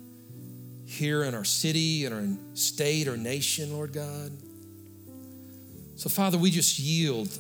[0.85, 4.33] here in our city, in our state, or nation, Lord God.
[5.95, 7.39] So, Father, we just yield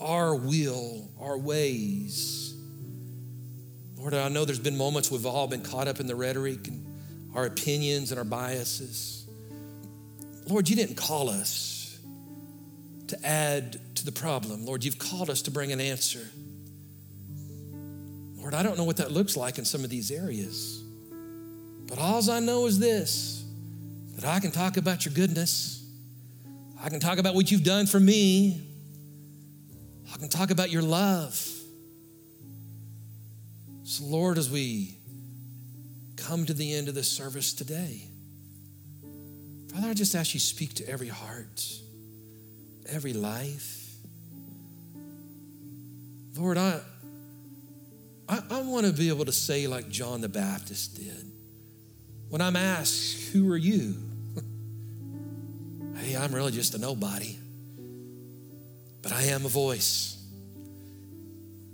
[0.00, 2.45] our will, our ways.
[3.96, 6.84] Lord, I know there's been moments we've all been caught up in the rhetoric and
[7.34, 9.26] our opinions and our biases.
[10.46, 11.98] Lord, you didn't call us
[13.08, 14.64] to add to the problem.
[14.64, 16.26] Lord, you've called us to bring an answer.
[18.36, 20.82] Lord, I don't know what that looks like in some of these areas,
[21.88, 23.44] but all I know is this
[24.14, 25.84] that I can talk about your goodness.
[26.80, 28.62] I can talk about what you've done for me.
[30.12, 31.55] I can talk about your love.
[33.88, 34.96] So, Lord, as we
[36.16, 38.02] come to the end of this service today,
[39.72, 41.64] Father, I just ask you speak to every heart,
[42.88, 43.94] every life.
[46.36, 46.80] Lord, I,
[48.28, 51.30] I, I want to be able to say like John the Baptist did.
[52.28, 53.94] When I'm asked, Who are you?
[55.98, 57.36] hey, I'm really just a nobody.
[59.00, 60.20] But I am a voice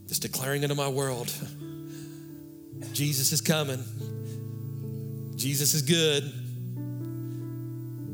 [0.08, 1.32] just declaring into my world
[2.92, 3.82] Jesus is coming.
[5.36, 6.32] Jesus is good.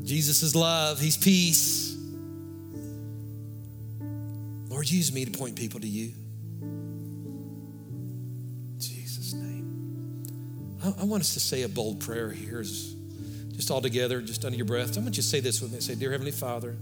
[0.05, 0.99] Jesus is love.
[0.99, 1.95] He's peace.
[4.69, 6.13] Lord, use me to point people to you.
[8.79, 10.77] Jesus' name.
[10.83, 14.57] I, I want us to say a bold prayer here, just all together, just under
[14.57, 14.97] your breath.
[14.97, 15.79] I want you to say this with me.
[15.81, 16.75] Say, Dear Heavenly Father,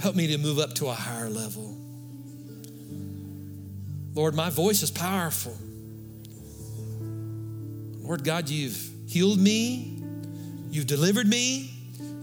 [0.00, 1.76] help me to move up to a higher level.
[4.14, 5.56] Lord, my voice is powerful.
[8.02, 10.02] Lord God, you've healed me,
[10.70, 11.70] you've delivered me,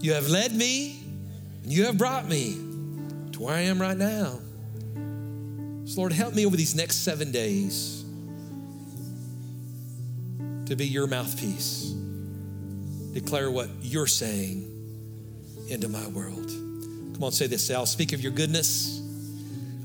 [0.00, 1.02] you have led me,
[1.62, 2.54] and you have brought me
[3.32, 4.38] to where I am right now.
[5.86, 8.04] So, Lord, help me over these next seven days
[10.66, 11.92] to be your mouthpiece,
[13.12, 14.66] declare what you're saying
[15.68, 16.48] into my world.
[17.14, 17.66] Come on, say this.
[17.66, 19.00] Say, I'll speak of your goodness,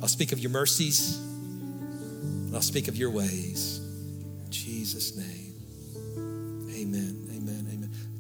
[0.02, 3.80] I'll speak of your mercies, and I'll speak of your ways.
[4.46, 5.35] In Jesus' name.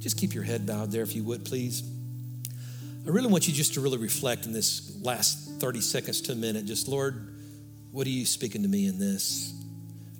[0.05, 1.81] Just keep your head bowed there if you would, please.
[3.07, 6.35] I really want you just to really reflect in this last 30 seconds to a
[6.35, 6.65] minute.
[6.65, 7.35] Just, Lord,
[7.89, 9.51] what are you speaking to me in this?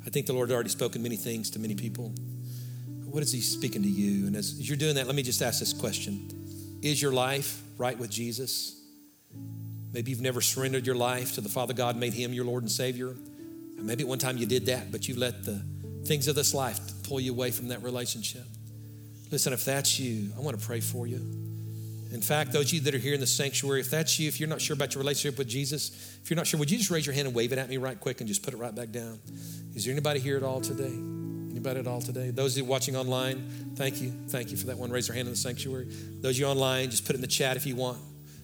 [0.04, 2.16] I think the Lord already spoken many things to many people.
[3.04, 4.26] What is He speaking to you?
[4.26, 7.62] And as, as you're doing that, let me just ask this question Is your life
[7.78, 8.82] right with Jesus?
[9.94, 12.72] Maybe you've never surrendered your life to the Father God, made Him your Lord and
[12.72, 13.16] Savior.
[13.78, 15.64] Maybe at one time you did that, but you let the
[16.06, 18.48] things of this life pull you away from that relationship.
[19.36, 21.18] Listen, if that's you, I want to pray for you.
[22.14, 24.40] In fact, those of you that are here in the sanctuary, if that's you, if
[24.40, 25.90] you're not sure about your relationship with Jesus,
[26.24, 27.76] if you're not sure, would you just raise your hand and wave it at me
[27.76, 29.20] right quick and just put it right back down?
[29.76, 30.86] Is there anybody here at all today?
[31.52, 32.30] Anybody at all today?
[32.30, 34.14] Those of you watching online, thank you.
[34.30, 34.90] Thank you for that one.
[34.90, 35.88] Raise your hand in the sanctuary.
[36.22, 37.98] Those of you online, just put it in the chat if you want.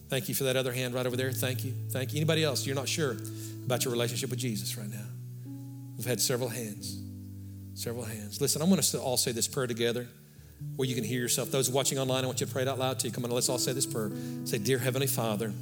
[0.10, 1.32] Thank you for that other hand right over there.
[1.32, 1.74] Thank you.
[1.92, 2.18] Thank you.
[2.18, 2.66] Anybody else?
[2.66, 3.16] You're not sure
[3.64, 5.08] about your relationship with Jesus right now?
[5.96, 7.00] We've had several hands.
[7.76, 8.42] Several hands.
[8.42, 10.10] Listen, I want us to all say this prayer together
[10.76, 11.52] where you can hear yourself.
[11.52, 13.12] Those watching online, I want you to pray it out loud too.
[13.12, 14.12] Come on, let's all say this prayer.
[14.46, 15.54] Say, Dear Heavenly Father,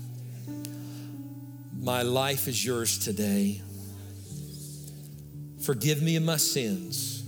[1.82, 3.62] my life is yours today.
[5.62, 7.24] Forgive me of my sins.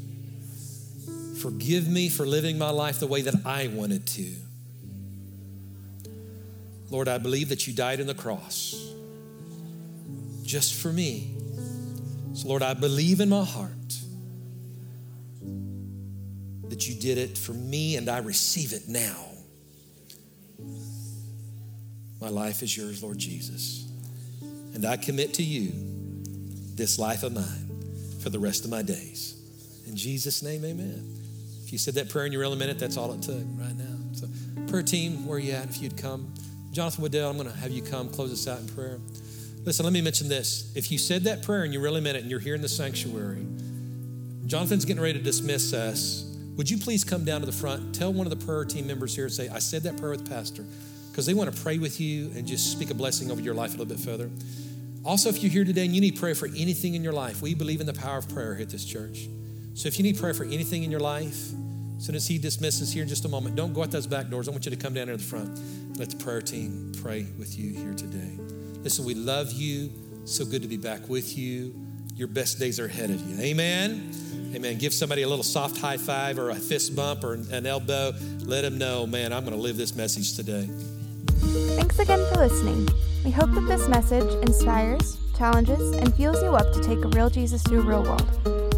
[1.41, 4.35] Forgive me for living my life the way that I wanted to.
[6.89, 8.75] Lord, I believe that you died on the cross
[10.43, 11.33] just for me.
[12.33, 13.71] So, Lord, I believe in my heart
[16.71, 19.27] that you did it for me and I receive it now.
[22.21, 23.91] My life is yours, Lord Jesus.
[24.73, 25.71] And I commit to you
[26.75, 29.35] this life of mine for the rest of my days.
[29.85, 31.19] In Jesus' name, amen.
[31.63, 33.97] If you said that prayer in your minute, that's all it took right now.
[34.13, 34.27] So,
[34.67, 35.65] prayer team, where you at?
[35.65, 36.33] If you'd come.
[36.71, 38.99] Jonathan Waddell, I'm going to have you come close us out in prayer.
[39.65, 40.71] Listen, let me mention this.
[40.73, 42.69] If you said that prayer and you really meant it and you're here in the
[42.69, 43.45] sanctuary,
[44.45, 46.30] Jonathan's getting ready to dismiss us.
[46.57, 47.95] Would you please come down to the front?
[47.95, 50.29] Tell one of the prayer team members here and say, I said that prayer with
[50.29, 50.65] Pastor,
[51.09, 53.69] because they want to pray with you and just speak a blessing over your life
[53.69, 54.29] a little bit further.
[55.03, 57.55] Also, if you're here today and you need prayer for anything in your life, we
[57.55, 59.27] believe in the power of prayer here at this church.
[59.73, 61.51] So if you need prayer for anything in your life,
[61.97, 64.29] as soon as he dismisses here in just a moment, don't go out those back
[64.29, 64.47] doors.
[64.47, 65.97] I want you to come down here to the front.
[65.97, 68.37] Let the prayer team pray with you here today.
[68.83, 69.91] Listen, we love you.
[70.25, 71.73] So good to be back with you.
[72.15, 73.39] Your best days are ahead of you.
[73.39, 74.11] Amen.
[74.53, 74.77] Amen.
[74.77, 78.13] Give somebody a little soft high five or a fist bump or an elbow.
[78.39, 80.69] Let them know, man, I'm going to live this message today.
[81.75, 82.87] Thanks again for listening.
[83.23, 87.29] We hope that this message inspires, challenges, and fuels you up to take a real
[87.29, 88.27] Jesus to a real world.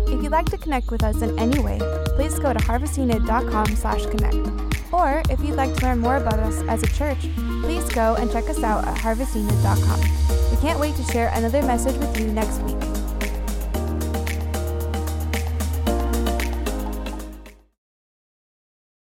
[0.07, 1.79] If you'd like to connect with us in any way,
[2.15, 4.73] please go to harvestunit.com slash connect.
[4.93, 7.19] Or if you'd like to learn more about us as a church,
[7.63, 10.51] please go and check us out at harvestunit.com.
[10.51, 12.92] We can't wait to share another message with you next week.